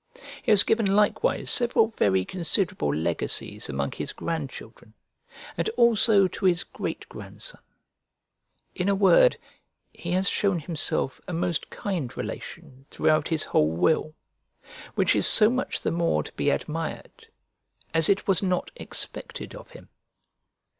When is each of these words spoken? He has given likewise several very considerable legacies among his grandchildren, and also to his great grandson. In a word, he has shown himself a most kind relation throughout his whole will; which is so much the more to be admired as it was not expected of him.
He 0.41 0.49
has 0.49 0.63
given 0.63 0.87
likewise 0.95 1.51
several 1.51 1.85
very 1.85 2.25
considerable 2.25 2.91
legacies 2.91 3.69
among 3.69 3.91
his 3.91 4.13
grandchildren, 4.13 4.95
and 5.55 5.69
also 5.77 6.27
to 6.27 6.45
his 6.45 6.63
great 6.63 7.07
grandson. 7.07 7.61
In 8.73 8.89
a 8.89 8.95
word, 8.95 9.37
he 9.93 10.13
has 10.13 10.27
shown 10.27 10.57
himself 10.57 11.21
a 11.27 11.33
most 11.33 11.69
kind 11.69 12.17
relation 12.17 12.87
throughout 12.89 13.27
his 13.27 13.43
whole 13.43 13.73
will; 13.73 14.15
which 14.95 15.15
is 15.15 15.27
so 15.27 15.51
much 15.51 15.81
the 15.81 15.91
more 15.91 16.23
to 16.23 16.33
be 16.33 16.49
admired 16.49 17.27
as 17.93 18.09
it 18.09 18.27
was 18.27 18.41
not 18.41 18.71
expected 18.77 19.53
of 19.53 19.69
him. 19.69 19.89